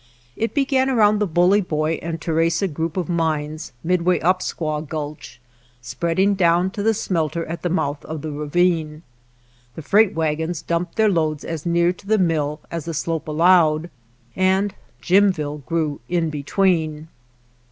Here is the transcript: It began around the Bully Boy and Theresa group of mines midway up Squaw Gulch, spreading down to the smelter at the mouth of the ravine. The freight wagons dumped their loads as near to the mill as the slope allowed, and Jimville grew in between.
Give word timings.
It 0.35 0.55
began 0.55 0.89
around 0.89 1.19
the 1.19 1.27
Bully 1.27 1.61
Boy 1.61 1.99
and 2.01 2.19
Theresa 2.19 2.67
group 2.67 2.97
of 2.97 3.07
mines 3.07 3.71
midway 3.83 4.19
up 4.19 4.39
Squaw 4.39 4.81
Gulch, 4.81 5.39
spreading 5.79 6.33
down 6.33 6.71
to 6.71 6.81
the 6.81 6.95
smelter 6.95 7.45
at 7.45 7.61
the 7.61 7.69
mouth 7.69 8.03
of 8.05 8.23
the 8.23 8.31
ravine. 8.31 9.03
The 9.75 9.83
freight 9.83 10.15
wagons 10.15 10.63
dumped 10.63 10.95
their 10.95 11.07
loads 11.11 11.43
as 11.45 11.67
near 11.67 11.93
to 11.93 12.07
the 12.07 12.17
mill 12.17 12.61
as 12.71 12.85
the 12.85 12.95
slope 12.95 13.27
allowed, 13.27 13.91
and 14.35 14.73
Jimville 15.03 15.59
grew 15.67 16.01
in 16.09 16.31
between. 16.31 17.07